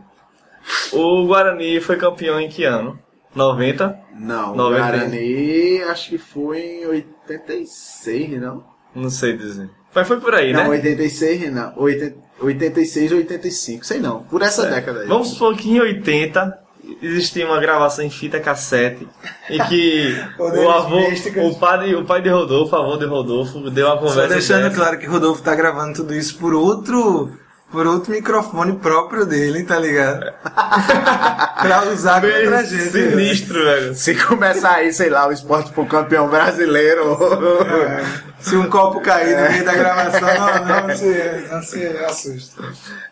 O 0.93 1.27
Guarani 1.27 1.81
foi 1.81 1.97
campeão 1.97 2.39
em 2.39 2.49
que 2.49 2.65
ano? 2.65 2.99
90? 3.35 3.99
Não, 4.15 4.53
o 4.53 4.57
90. 4.57 4.81
Guarani 4.81 5.83
acho 5.85 6.11
que 6.11 6.19
foi 6.19 6.61
em 6.61 6.87
86, 6.87 8.41
não? 8.41 8.65
Não 8.95 9.09
sei 9.09 9.37
dizer. 9.37 9.71
Mas 9.95 10.09
foi 10.09 10.21
por 10.21 10.35
aí, 10.35 10.53
Não, 10.53 10.65
né? 10.65 10.69
86 10.71 11.53
não. 11.53 11.73
80, 11.77 12.17
86 12.41 13.13
ou 13.13 13.19
85, 13.19 13.85
sei 13.85 14.01
não. 14.01 14.23
Por 14.25 14.43
essa 14.43 14.67
década 14.67 15.01
aí. 15.01 15.09
Vamos 15.09 15.29
supor 15.29 15.57
que 15.57 15.71
em 15.71 15.81
80 15.81 16.59
existia 17.03 17.45
uma 17.47 17.61
gravação 17.61 18.05
em 18.05 18.11
fita 18.11 18.39
cassete 18.41 19.07
em 19.51 19.59
que 19.65 20.17
o 20.39 20.71
avô, 20.71 21.01
o 21.49 21.55
pai, 21.59 21.95
o 21.95 22.05
pai 22.05 22.23
de 22.23 22.29
Rodolfo, 22.29 22.77
avô 22.77 22.97
de 22.97 23.07
Rodolfo, 23.07 23.69
deu 23.71 23.87
uma 23.87 23.97
Só 23.97 24.01
conversa 24.01 24.29
deixando 24.35 24.63
dessa. 24.65 24.77
claro 24.77 24.99
que 24.99 25.07
Rodolfo 25.07 25.43
tá 25.43 25.55
gravando 25.55 25.95
tudo 25.97 26.15
isso 26.15 26.39
por 26.39 26.55
outro, 26.55 27.33
por 27.71 27.87
outro 27.87 28.13
microfone 28.13 28.75
próprio 28.75 29.27
dele, 29.27 29.65
tá 29.65 29.79
ligado? 29.79 30.33
pra 31.63 31.85
usar 31.93 32.21
Bem 32.21 32.45
contra 32.45 32.59
a 32.61 32.63
gente. 32.65 32.91
sinistro, 32.91 33.63
velho. 33.65 33.95
Se 33.95 34.15
começar 34.15 34.77
aí, 34.77 34.93
sei 34.93 35.11
lá, 35.11 35.27
o 35.29 35.33
esporte 35.33 35.73
pro 35.73 35.87
campeão 35.87 36.29
brasileiro. 36.29 37.19
É. 37.65 38.32
Se 38.43 38.57
um 38.57 38.69
copo 38.69 39.01
cair 39.01 39.37
no 39.37 39.51
meio 39.51 39.65
da 39.65 39.73
gravação, 39.73 40.29
não, 40.67 40.89
não, 40.89 40.97
se, 40.97 41.49
não 41.51 41.63
se 41.63 41.87
assusta. 42.05 42.63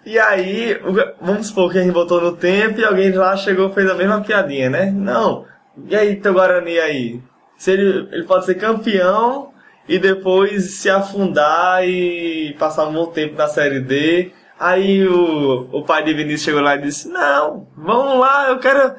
E 0.05 0.19
aí, 0.19 0.81
vamos 1.21 1.47
supor 1.47 1.71
que 1.71 1.79
a 1.79 1.83
gente 1.83 1.93
voltou 1.93 2.21
no 2.21 2.37
tempo 2.37 2.81
e 2.81 2.85
alguém 2.85 3.13
lá 3.13 3.37
chegou 3.37 3.71
e 3.71 3.73
fez 3.73 3.89
a 3.89 3.95
mesma 3.95 4.21
piadinha, 4.21 4.69
né? 4.69 4.91
Não. 4.91 5.47
E 5.87 5.95
aí, 5.95 6.17
teu 6.17 6.35
Guarani 6.35 6.79
aí? 6.79 7.23
Se 7.57 7.71
ele, 7.71 8.09
ele 8.13 8.25
pode 8.25 8.45
ser 8.45 8.57
campeão 8.57 9.51
e 9.89 9.99
depois 9.99 10.75
se 10.75 10.91
afundar 10.91 11.87
e 11.87 12.55
passar 12.59 12.87
um 12.87 12.93
bom 12.93 13.07
tempo 13.07 13.37
na 13.37 13.47
Série 13.47 13.81
D. 13.81 14.33
Aí 14.59 15.07
o, 15.07 15.69
o 15.73 15.85
pai 15.85 16.05
de 16.05 16.13
Vinícius 16.13 16.43
chegou 16.43 16.61
lá 16.61 16.77
e 16.77 16.83
disse, 16.83 17.09
não, 17.09 17.67
vamos 17.77 18.21
lá, 18.21 18.51
eu 18.51 18.59
quero 18.59 18.95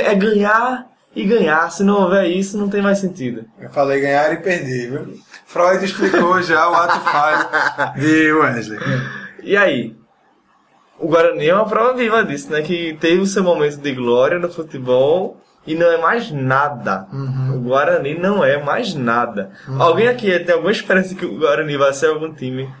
é 0.00 0.14
ganhar 0.14 0.88
e 1.18 1.24
ganhar. 1.24 1.68
Se 1.72 1.82
não 1.82 2.02
houver 2.02 2.26
isso, 2.26 2.56
não 2.56 2.68
tem 2.68 2.80
mais 2.80 3.00
sentido. 3.00 3.44
Eu 3.58 3.70
falei 3.70 4.00
ganhar 4.00 4.32
e 4.32 4.36
perder, 4.36 4.90
viu? 4.90 5.20
Freud 5.46 5.84
explicou 5.84 6.40
já 6.42 6.70
o 6.70 6.74
ato 6.74 7.00
falho 7.00 7.48
de 8.00 8.32
Wesley. 8.32 8.78
E 9.42 9.56
aí? 9.56 9.96
O 10.98 11.08
Guarani 11.08 11.48
é 11.48 11.54
uma 11.54 11.66
prova 11.66 11.94
viva 11.94 12.24
disso, 12.24 12.52
né? 12.52 12.62
Que 12.62 12.96
teve 13.00 13.20
o 13.20 13.26
seu 13.26 13.42
momento 13.42 13.78
de 13.78 13.92
glória 13.92 14.38
no 14.38 14.48
futebol 14.48 15.40
e 15.66 15.74
não 15.74 15.90
é 15.90 15.98
mais 15.98 16.30
nada. 16.30 17.08
O 17.54 17.58
Guarani 17.60 18.16
não 18.16 18.44
é 18.44 18.62
mais 18.62 18.94
nada. 18.94 19.50
Alguém 19.78 20.06
aqui 20.06 20.38
tem 20.38 20.54
alguma 20.54 20.72
esperança 20.72 21.14
que 21.16 21.26
o 21.26 21.38
Guarani 21.38 21.76
vai 21.76 21.92
ser 21.92 22.06
algum 22.06 22.32
time 22.32 22.72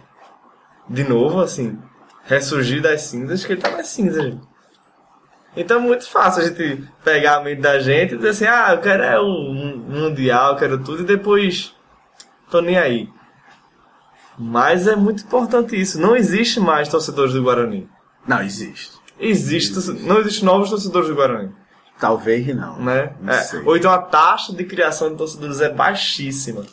de 0.88 1.02
novo, 1.02 1.40
assim? 1.40 1.76
Ressurgir 2.24 2.82
das 2.82 3.02
cinzas? 3.02 3.44
Que 3.44 3.54
ele 3.54 3.60
tá 3.60 3.70
nas 3.70 3.88
cinzas. 3.88 4.34
Então 5.60 5.78
é 5.78 5.80
muito 5.80 6.08
fácil 6.08 6.42
a 6.42 6.46
gente 6.46 6.84
pegar 7.04 7.36
a 7.38 7.42
mente 7.42 7.60
da 7.60 7.78
gente 7.80 8.14
e 8.14 8.16
dizer 8.16 8.28
assim, 8.28 8.46
ah, 8.46 8.68
eu 8.72 8.80
quero 8.80 9.02
é 9.02 9.18
o 9.18 9.52
Mundial, 9.52 10.52
eu 10.52 10.56
quero 10.56 10.78
tudo, 10.84 11.02
e 11.02 11.04
depois 11.06 11.74
tô 12.50 12.60
nem 12.60 12.78
aí. 12.78 13.08
Mas 14.38 14.86
é 14.86 14.94
muito 14.94 15.24
importante 15.24 15.78
isso. 15.78 16.00
Não 16.00 16.14
existe 16.14 16.60
mais 16.60 16.88
torcedores 16.88 17.32
do 17.32 17.42
Guarani. 17.42 17.88
Não, 18.26 18.40
existe. 18.42 18.92
Existe, 19.18 19.74
torce- 19.74 19.92
não 19.94 20.20
existe 20.20 20.44
novos 20.44 20.70
torcedores 20.70 21.08
do 21.08 21.14
Guarani, 21.16 21.52
Talvez 21.98 22.46
não. 22.54 22.78
né? 22.80 23.12
Não 23.20 23.32
É. 23.32 23.48
Ou 23.66 23.76
então 23.76 23.90
a 23.90 23.98
taxa 23.98 24.52
de 24.52 24.62
criação 24.64 25.10
de 25.10 25.16
torcedores 25.16 25.60
é 25.60 25.68
baixíssima. 25.68 26.64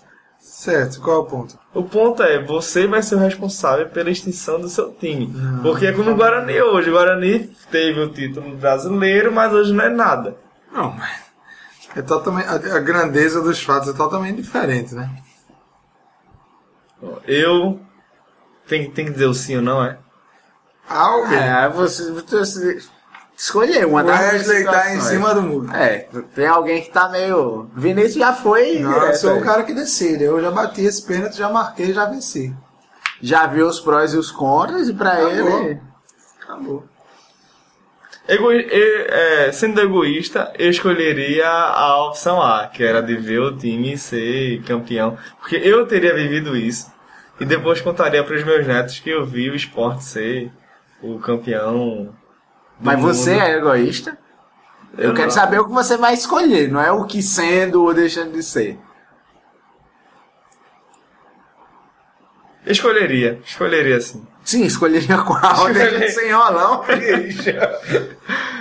Certo, 0.66 1.00
qual 1.00 1.18
é 1.18 1.20
o 1.20 1.26
ponto? 1.26 1.60
O 1.76 1.84
ponto 1.84 2.24
é, 2.24 2.44
você 2.44 2.88
vai 2.88 3.04
ser 3.04 3.14
o 3.14 3.20
responsável 3.20 3.88
pela 3.90 4.10
extinção 4.10 4.60
do 4.60 4.68
seu 4.68 4.92
time. 4.92 5.32
Porque 5.62 5.86
é 5.86 5.92
como 5.92 6.10
o 6.10 6.16
Guarani 6.16 6.60
hoje. 6.60 6.90
O 6.90 6.94
Guarani 6.94 7.52
teve 7.70 8.00
o 8.00 8.10
título 8.10 8.56
brasileiro, 8.58 9.32
mas 9.32 9.54
hoje 9.54 9.72
não 9.72 9.84
é 9.84 9.90
nada. 9.90 10.36
Não, 10.74 10.92
mas 10.92 11.22
é 11.96 12.02
totalmente, 12.02 12.48
a, 12.48 12.56
a 12.56 12.80
grandeza 12.80 13.44
dos 13.44 13.62
fatos 13.62 13.90
é 13.90 13.94
totalmente 13.94 14.42
diferente, 14.42 14.96
né? 14.96 15.08
Eu. 17.28 17.80
Tem, 18.68 18.90
tem 18.90 19.06
que 19.06 19.12
dizer 19.12 19.28
o 19.28 19.36
sim 19.36 19.58
ou 19.58 19.62
não, 19.62 19.86
é? 19.86 20.00
Algo. 20.90 21.32
É, 21.32 21.70
você, 21.70 22.12
você 22.12 22.80
escolher 23.38 23.86
uma 23.86 24.02
o 24.02 24.06
das 24.06 24.20
Wesley 24.34 24.64
tá 24.64 24.94
em 24.96 25.02
cima 25.02 25.34
do 25.34 25.42
muro. 25.42 25.70
É, 25.76 26.08
tem 26.34 26.48
alguém 26.48 26.82
que 26.82 26.90
tá 26.90 27.10
meio. 27.10 27.70
Vinícius 27.76 28.16
já 28.16 28.34
foi. 28.34 28.80
Não, 28.80 29.08
eu 29.08 29.16
sou 29.16 29.38
o 29.38 29.42
cara 29.44 29.64
que 29.64 29.74
decide. 29.74 30.24
Eu 30.24 30.42
já 30.42 30.52
bati 30.52 30.82
esse 30.84 31.06
pênalti, 31.06 31.38
já 31.38 31.50
marquei, 31.50 31.94
já 31.94 32.06
venci. 32.06 32.56
Já 33.22 33.48
viu 33.48 33.68
os 33.68 33.80
prós 33.80 34.14
e 34.14 34.18
os 34.18 34.32
contras, 34.32 34.88
e 34.90 34.94
pra 34.94 35.14
Acabou. 35.14 35.64
ele. 35.64 35.82
Acabou. 36.42 36.84
Ego- 38.28 38.52
e- 38.52 38.68
é, 39.08 39.52
sendo 39.52 39.80
egoísta, 39.80 40.52
eu 40.58 40.70
escolheria 40.70 41.48
a 41.48 42.06
opção 42.08 42.42
A, 42.42 42.68
que 42.68 42.84
era 42.84 43.02
de 43.02 43.16
ver 43.16 43.40
o 43.40 43.56
time 43.56 43.98
ser 43.98 44.62
campeão. 44.64 45.18
Porque 45.40 45.56
eu 45.58 45.86
teria 45.88 46.14
vivido 46.16 46.58
isso. 46.58 46.92
E 47.40 47.46
depois 47.46 47.82
contaria 47.82 48.24
para 48.24 48.36
os 48.36 48.44
meus 48.44 48.66
netos 48.66 49.00
que 49.00 49.10
eu 49.10 49.26
vi 49.26 49.50
o 49.50 49.56
esporte 49.56 50.04
ser 50.06 50.52
o 51.04 51.20
campeão. 51.20 52.14
Mas 52.80 53.00
você 53.00 53.32
mundo. 53.34 53.42
é 53.44 53.58
egoísta? 53.58 54.18
Eu, 54.98 55.10
Eu 55.10 55.14
quero 55.14 55.28
não. 55.28 55.32
saber 55.34 55.60
o 55.60 55.66
que 55.66 55.72
você 55.74 55.98
vai 55.98 56.14
escolher, 56.14 56.70
não 56.72 56.80
é 56.82 56.92
o 56.92 57.06
que 57.06 57.22
sendo 57.22 57.84
ou 57.84 57.94
deixando 57.94 58.32
de 58.34 58.44
ser. 58.44 58.78
Escolheria, 62.66 63.40
escolheria 63.46 64.02
sim. 64.02 64.26
Sim, 64.44 64.64
escolheria 64.64 65.18
qual? 65.20 65.40
Escolheria. 65.54 66.00
Deixa 66.00 66.20
sem 66.20 66.30
enrolão. 66.30 66.84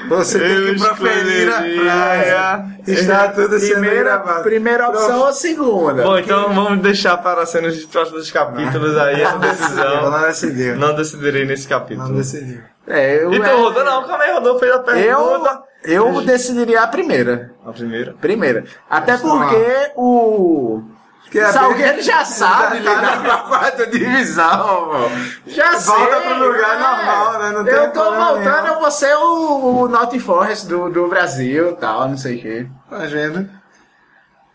Você 0.08 0.38
tem 0.38 0.74
que 0.74 0.80
proferir 0.82 1.48
a 1.48 1.66
escolheria- 1.66 1.82
frase. 1.90 2.92
Está 2.92 3.28
tudo 3.28 3.58
sendo 3.58 3.72
primeira, 3.72 4.02
gravado. 4.02 4.42
primeira 4.42 4.88
opção 4.90 5.20
ou 5.20 5.32
segunda? 5.32 6.02
Bom, 6.02 6.18
então 6.18 6.52
vamos 6.54 6.82
deixar 6.82 7.16
para 7.18 7.46
ser 7.46 7.62
nos 7.62 7.82
próximos 7.86 8.30
capítulos 8.30 8.94
aí 8.98 9.22
essa 9.22 9.38
decisão. 9.40 10.10
não 10.10 10.20
decidiu. 10.22 10.76
Não 10.76 10.94
decidirei 10.94 11.46
nesse 11.46 11.68
Não 11.70 11.78
capítulo. 11.78 12.14
decidiu. 12.14 12.60
É, 12.86 13.22
eu, 13.24 13.32
Então, 13.32 13.62
Rodolfo, 13.62 13.84
não, 13.84 14.06
calma 14.06 14.24
aí, 14.24 14.32
Rodolfo 14.32 14.58
fez 14.60 14.72
a 14.72 14.76
eu, 14.76 14.82
pergunta. 14.84 15.62
eu 15.84 16.20
decidiria 16.22 16.82
a 16.82 16.86
primeira. 16.86 17.52
A 17.64 17.72
primeira. 17.72 18.14
Primeira. 18.20 18.64
Até 18.90 19.16
porque 19.16 19.92
o. 19.96 20.82
Que 21.30 21.40
é 21.40 21.50
Salgueiro 21.50 22.00
já 22.00 22.22
sabe 22.26 22.80
tá 22.82 22.94
lidar 22.94 23.22
com 23.24 23.30
a 23.30 23.38
quarta 23.38 23.86
divisão, 23.88 24.86
mano. 24.86 25.10
Já 25.46 25.70
Volta 25.78 26.20
sei, 26.20 26.20
pro 26.20 26.46
lugar 26.46 26.76
é. 26.76 26.78
normal, 26.78 27.38
né? 27.40 27.50
Não 27.50 27.64
tem 27.64 27.74
eu 27.74 27.90
tô 27.90 28.04
voltando, 28.04 28.62
nenhum. 28.62 28.74
eu 28.74 28.80
vou 28.80 28.90
ser 28.90 29.16
o, 29.16 29.80
o 29.82 29.88
Naughty 29.88 30.20
Forest 30.20 30.68
do, 30.68 30.88
do 30.90 31.08
Brasil 31.08 31.70
e 31.70 31.76
tal, 31.76 32.08
não 32.08 32.16
sei 32.16 32.36
o 32.36 32.40
quê. 32.40 32.66
Tá 32.88 32.98
vendo? 32.98 33.48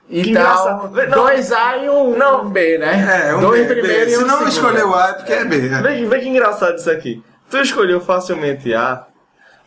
Então, 0.10 0.32
engraçado. 0.32 0.90
Não. 0.96 1.10
dois 1.24 1.52
A 1.52 1.78
e 1.78 1.90
um, 1.90 2.18
Não. 2.18 2.44
um 2.46 2.50
B, 2.50 2.78
né? 2.78 3.28
É, 3.30 3.36
um 3.36 3.42
dois 3.42 3.68
B, 3.68 3.76
B. 3.76 4.10
e 4.10 4.16
um 4.18 4.20
Se 4.22 4.26
não 4.26 4.30
segundo. 4.38 4.48
escolheu 4.50 4.96
A 4.96 5.10
é 5.10 5.14
porque 5.14 5.34
é 5.34 5.46
B. 5.46 5.58
né? 5.58 5.82
Vê, 5.82 6.06
vê 6.06 6.20
que 6.20 6.30
engraçado 6.30 6.78
isso 6.78 6.90
aqui. 6.90 7.22
Tu 7.50 7.58
escolheu 7.58 8.00
facilmente 8.00 8.74
A, 8.74 9.06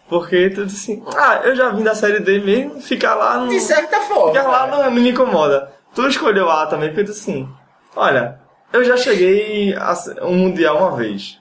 porque 0.09 0.51
tu 0.51 0.67
disse 0.67 0.93
assim, 0.93 1.05
ah, 1.17 1.41
eu 1.45 1.57
já 1.57 1.71
vim 1.71 1.83
da 1.83 1.95
série 1.95 2.21
D 2.21 2.39
mesmo, 2.39 2.81
ficar 2.81 3.15
lá 3.15 3.39
não. 3.39 3.49
De 3.49 3.59
certa 3.61 4.01
forma. 4.03 4.33
Ficar 4.33 4.49
lá 4.49 4.67
não, 4.67 4.85
não 4.85 4.91
me 4.91 5.09
incomoda. 5.09 5.73
Tu 5.95 6.07
escolheu 6.07 6.51
A 6.51 6.67
também, 6.67 6.91
porque 6.91 7.05
tu 7.05 7.13
disse 7.13 7.31
assim, 7.31 7.49
olha, 7.97 8.41
eu 8.73 8.85
já 8.85 8.97
cheguei 8.97 9.75
a 9.75 9.95
um 10.23 10.35
mundial 10.35 10.79
uma 10.79 10.97
vez. 10.97 11.41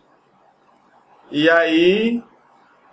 E 1.32 1.50
aí. 1.50 2.24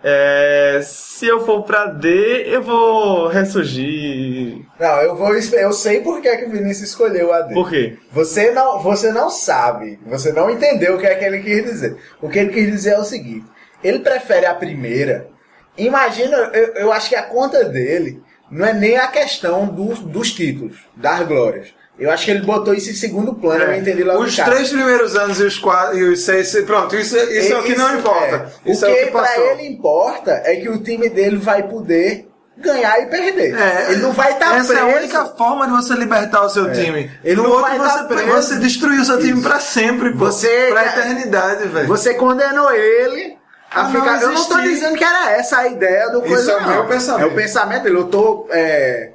É, 0.03 0.81
se 0.85 1.27
eu 1.27 1.45
for 1.45 1.65
pra 1.65 1.87
D, 1.87 2.09
eu 2.47 2.63
vou 2.63 3.27
ressurgir. 3.29 4.65
Não, 4.79 5.03
eu 5.03 5.17
vou. 5.17 5.35
Eu 5.35 5.73
sei 5.73 6.01
por 6.01 6.21
que, 6.21 6.29
é 6.29 6.37
que 6.37 6.45
o 6.45 6.51
Vinícius 6.51 6.91
escolheu 6.91 7.33
a 7.33 7.41
D. 7.41 7.55
Por 7.55 7.69
quê? 7.69 7.99
Você 8.13 8.53
não, 8.53 8.79
você 8.81 9.11
não 9.11 9.29
sabe, 9.29 9.99
você 10.07 10.33
não 10.33 10.49
entendeu 10.49 10.95
o 10.95 10.99
que 10.99 11.07
é 11.07 11.17
que 11.17 11.25
ele 11.25 11.43
quis 11.43 11.65
dizer. 11.65 11.97
O 12.23 12.29
que 12.29 12.39
ele 12.39 12.53
quis 12.53 12.71
dizer 12.71 12.91
é 12.91 12.99
o 12.99 13.05
seguinte: 13.05 13.47
ele 13.83 13.99
prefere 13.99 14.47
a 14.47 14.55
primeira. 14.55 15.29
Imagina, 15.77 16.37
eu, 16.53 16.75
eu 16.75 16.93
acho 16.93 17.09
que 17.09 17.17
a 17.17 17.23
conta 17.23 17.65
dele 17.65 18.23
não 18.51 18.67
é 18.67 18.73
nem 18.73 18.97
a 18.97 19.09
questão 19.09 19.67
dos, 19.67 19.99
dos 19.99 20.33
títulos, 20.33 20.77
das 20.97 21.27
glórias. 21.27 21.75
Eu 21.99 22.13
acho 22.13 22.25
que 22.25 22.31
ele 22.31 22.43
botou 22.43 22.73
isso 22.75 22.91
em 22.91 22.95
segundo 22.95 23.35
plano, 23.35 23.65
eu 23.65 23.75
entendi 23.77 24.05
logo 24.05 24.23
Os 24.23 24.37
três 24.37 24.69
primeiros 24.69 25.17
anos 25.17 25.41
e 25.41 25.45
os, 25.45 25.59
quatro, 25.59 25.99
e 25.99 26.05
os 26.05 26.21
seis. 26.21 26.53
Pronto, 26.65 26.95
isso, 26.95 27.17
isso 27.17 27.53
é 27.53 27.59
o 27.59 27.63
que 27.65 27.75
não 27.77 27.99
importa. 27.99 28.51
é. 28.65 28.71
Isso 28.71 28.87
o 28.87 28.89
é 28.89 28.95
que, 28.95 29.03
o 29.03 29.07
que 29.07 29.11
pra 29.13 29.39
ele 29.39 29.67
importa 29.67 30.43
é 30.45 30.57
que 30.57 30.69
o 30.69 30.79
time 30.79 31.09
dele 31.09 31.37
vai 31.39 31.65
poder 31.65 32.29
ganhar 32.57 33.01
e 33.03 33.07
perder. 33.07 33.53
É, 33.57 33.93
ele 33.93 34.01
não 34.03 34.13
vai 34.13 34.33
estar 34.33 34.57
Essa 34.57 34.73
preso. 34.73 34.87
é 34.89 34.93
a 34.93 34.97
única 34.97 35.25
forma 35.27 35.67
de 35.67 35.73
você 35.73 35.95
libertar 35.95 36.43
o 36.45 36.49
seu 36.49 36.73
time. 36.73 37.11
Ele 37.25 37.37
no 37.37 37.43
não 37.45 37.51
outro 37.51 37.69
vai 37.69 37.79
você, 37.79 37.99
tá 37.99 38.05
preso. 38.05 38.27
você 38.33 38.57
destruiu 38.57 39.01
o 39.01 39.05
seu 39.05 39.19
time 39.21 39.43
pra 39.43 39.59
sempre, 39.61 40.11
pô. 40.13 40.27
Você- 40.27 40.69
pra 40.71 40.87
eternidade, 40.87 41.67
velho. 41.69 41.87
Você 41.89 42.15
condenou 42.15 42.73
ele 42.73 43.37
a 43.73 43.83
não 43.85 43.91
ficar. 43.93 44.23
eu 44.23 44.31
não 44.33 44.45
tô 44.45 44.61
dizendo 44.61 44.97
que 44.97 45.05
era 45.05 45.33
essa 45.33 45.59
a 45.59 45.67
ideia 45.69 46.09
do 46.11 46.19
Isso 46.19 46.29
coisa. 46.29 46.53
é 46.53 46.57
o 46.59 46.69
meu 46.69 46.85
pensamento. 46.87 47.23
É 47.29 47.33
o 47.33 47.35
pensamento 47.35 47.83
dele. 47.85 47.97
Eu 47.97 48.05
tô 48.07 48.47
é, 48.51 49.11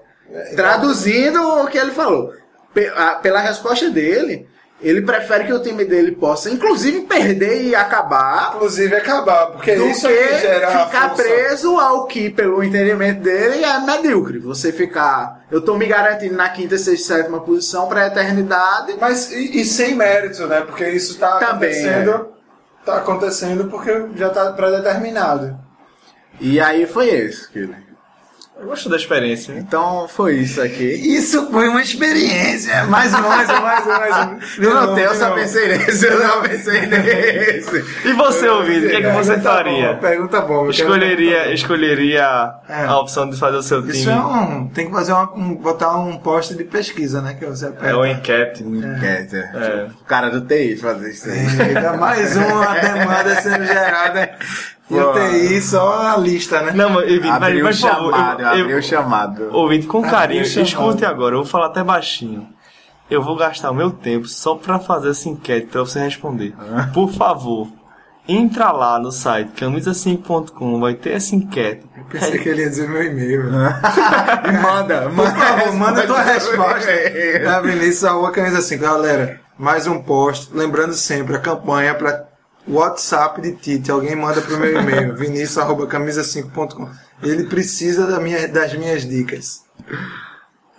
traduzindo 0.55 1.41
o 1.41 1.67
que 1.67 1.77
ele 1.77 1.91
falou. 1.91 2.31
Pe- 2.73 2.91
a- 2.95 3.15
Pela 3.15 3.39
resposta 3.39 3.89
dele, 3.89 4.47
ele 4.81 5.01
prefere 5.01 5.45
que 5.45 5.53
o 5.53 5.61
time 5.61 5.85
dele 5.85 6.11
possa, 6.13 6.49
inclusive, 6.49 7.01
perder 7.01 7.63
e 7.63 7.75
acabar. 7.75 8.53
Inclusive 8.55 8.95
acabar, 8.95 9.47
porque 9.47 9.75
Do 9.75 9.87
isso 9.87 10.07
que 10.07 10.13
é 10.13 10.27
que 10.27 10.39
gera 10.41 10.67
a 10.67 10.85
ficar 10.85 11.13
preso 11.15 11.79
ao 11.79 12.05
que, 12.05 12.29
pelo 12.29 12.61
entendimento 12.63 13.21
dele, 13.21 13.63
é 13.63 13.79
medíocre. 13.79 14.39
Você 14.39 14.71
ficar. 14.73 15.45
Eu 15.49 15.61
tô 15.61 15.77
me 15.77 15.85
garantindo 15.85 16.35
na 16.35 16.49
quinta, 16.49 16.77
sexta, 16.77 17.15
sétima 17.15 17.39
posição 17.41 17.87
pra 17.87 18.07
eternidade. 18.07 18.95
Mas 18.99 19.31
e, 19.31 19.61
e 19.61 19.63
sem 19.65 19.95
mérito, 19.95 20.47
né? 20.47 20.61
Porque 20.61 20.87
isso 20.89 21.17
tá 21.17 21.37
Também, 21.37 21.69
acontecendo. 21.69 22.33
Tá 22.85 22.97
acontecendo 22.97 23.65
porque 23.69 24.07
já 24.17 24.29
tá 24.29 24.51
predeterminado. 24.51 25.57
E 26.41 26.59
aí 26.59 26.85
foi 26.85 27.07
esse, 27.09 27.49
Killer. 27.49 27.82
Eu 28.59 28.67
gosto 28.67 28.87
da 28.87 28.95
experiência. 28.95 29.53
né? 29.53 29.59
Então 29.67 30.07
foi 30.07 30.35
isso 30.35 30.61
aqui. 30.61 30.83
Isso 30.85 31.49
foi 31.51 31.67
uma 31.67 31.81
experiência. 31.81 32.85
Mais 32.85 33.13
um, 33.13 33.21
mais 33.21 33.49
um, 33.49 33.61
mais 33.61 33.85
um, 33.85 33.89
mais 33.89 34.27
um. 34.27 34.37
De 34.37 34.63
Eu 34.65 34.73
não 34.73 34.95
tenho, 34.95 35.07
eu 35.07 35.15
só 35.15 35.31
pensei 35.31 35.67
nesse, 35.69 36.05
eu 36.05 36.19
não 36.19 36.41
pensei 36.43 36.85
nesse. 36.85 37.85
E 38.05 38.13
você, 38.13 38.47
ouvido, 38.47 38.85
o 38.85 38.89
que, 38.89 38.95
é 38.95 39.01
que 39.01 39.11
você 39.11 39.31
Pergunta 39.33 39.49
boa, 39.49 39.55
faria? 39.55 39.93
Pergunta 39.95 40.41
boa. 40.41 40.57
eu 40.67 40.71
quero 40.71 40.71
Escolheria, 40.71 41.53
escolheria 41.53 42.53
É. 42.69 42.85
a 42.85 42.99
opção 42.99 43.29
de 43.29 43.37
fazer 43.37 43.57
o 43.57 43.63
seu 43.63 43.81
time. 43.81 43.93
Isso 43.93 44.09
é 44.09 44.15
um. 44.19 44.67
Tem 44.69 44.85
que 44.85 44.91
fazer 44.91 45.13
uma, 45.13 45.33
um, 45.33 45.55
botar 45.55 45.97
um 45.97 46.17
post 46.17 46.55
de 46.55 46.63
pesquisa, 46.63 47.21
né? 47.21 47.33
Que 47.33 47.45
você 47.45 47.65
aperta. 47.65 47.87
É 47.87 47.95
o 47.95 48.05
enquete. 48.05 48.63
É. 48.63 49.87
O 49.99 50.05
cara 50.05 50.29
do 50.29 50.41
TI 50.41 50.77
fazer 50.77 51.09
isso 51.09 51.27
aí. 51.29 51.97
Mais 51.97 52.37
uma 52.37 52.73
demanda 52.79 53.41
sendo 53.41 53.65
gerada. 53.65 54.37
E 54.91 54.95
o 54.95 55.03
Pô. 55.05 55.13
TI 55.13 55.61
só 55.61 56.07
a 56.13 56.17
lista, 56.17 56.61
né? 56.61 56.71
Não, 56.73 56.89
mas, 56.89 57.09
mas, 57.19 57.25
Abriu 57.31 57.61
o 57.61 57.63
mas, 57.63 57.79
favor, 57.79 58.11
chamado, 58.11 58.41
eu- 58.41 58.47
abriu 58.47 58.69
eu- 58.69 58.77
o 58.77 58.83
chamado. 58.83 59.49
Ouvinte, 59.53 59.87
com 59.87 60.01
carinho, 60.01 60.41
Abriu 60.41 60.41
o 60.41 60.45
chamado. 60.45 60.67
escute 60.89 61.05
agora, 61.05 61.35
eu 61.35 61.39
vou 61.39 61.47
falar 61.47 61.67
até 61.67 61.83
baixinho. 61.83 62.47
Eu 63.09 63.21
vou 63.21 63.35
gastar 63.35 63.71
o 63.71 63.73
meu 63.75 63.91
tempo 63.91 64.27
só 64.27 64.55
pra 64.55 64.79
fazer 64.79 65.09
essa 65.11 65.29
enquete 65.29 65.67
pra 65.67 65.81
você 65.81 65.99
responder. 65.99 66.53
Por 66.93 67.11
favor, 67.11 67.67
entra 68.27 68.71
lá 68.71 68.97
no 68.99 69.11
site 69.11 69.51
camisa5.com, 69.55 70.79
vai 70.79 70.93
ter 70.95 71.11
essa 71.11 71.35
enquete. 71.35 71.85
Pensei 72.09 72.37
que 72.39 72.49
ele 72.49 72.61
ia 72.63 72.69
dizer 72.69 72.87
meu 72.89 73.03
e-mail. 73.03 73.43
manda, 74.61 75.09
Por 75.15 75.27
favor, 75.27 75.73
manda 75.75 76.05
tua 76.05 76.21
resposta. 76.21 76.89
É, 76.91 77.61
Vinícius, 77.61 78.03
arroba 78.05 78.31
camisa 78.31 78.61
5. 78.61 78.81
Galera, 78.83 79.39
mais 79.57 79.87
um 79.87 80.01
post. 80.01 80.49
Lembrando 80.53 80.93
sempre, 80.93 81.35
a 81.35 81.39
campanha 81.39 81.93
para 81.95 82.25
WhatsApp 82.67 83.41
de 83.41 83.53
Tite. 83.53 83.91
Alguém 83.91 84.15
manda 84.15 84.41
pro 84.41 84.57
meu 84.57 84.79
e-mail, 84.79 85.15
vinícius, 85.17 85.57
arroba 85.57 85.87
camisa5.com. 85.87 86.89
Ele 87.21 87.45
precisa 87.45 88.05
da 88.07 88.19
minha, 88.19 88.47
das 88.47 88.73
minhas 88.73 89.07
dicas. 89.07 89.63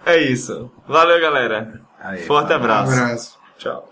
É 0.05 0.17
isso. 0.19 0.71
Valeu, 0.87 1.21
galera. 1.21 1.81
Aí, 2.01 2.23
Forte 2.27 2.53
Um 2.53 2.57
abraço. 2.57 2.93
abraço. 2.93 3.39
Tchau. 3.59 3.89